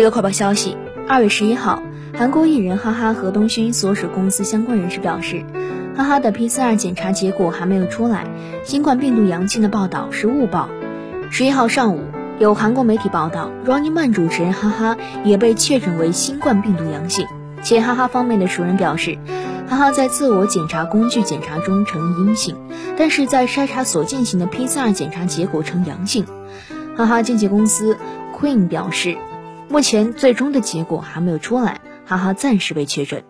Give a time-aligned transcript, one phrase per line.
[0.00, 1.82] 娱乐快报消息：二月十一号，
[2.16, 5.44] 韩国艺人哈哈和东勋所属公司相关人士表示，
[5.94, 8.26] 哈哈的 PCR 检查结果还没有出来，
[8.64, 10.70] 新冠病毒阳性的报道是误报。
[11.30, 12.00] 十一号上午，
[12.38, 17.26] 有韩国媒体报道，Running Man 主持人哈哈也被确诊为新冠病毒阳性，
[17.62, 19.18] 且哈哈方面的熟人表示，
[19.68, 22.56] 哈哈在自我检查工具检查中呈阴性，
[22.96, 26.24] 但是在筛查所进行的 PCR 检查结果呈阳性。
[26.96, 27.98] 哈哈经纪公司
[28.34, 29.18] Queen 表示。
[29.70, 33.22] 目前最终的结果还没有出来，哈哈暂时被确诊。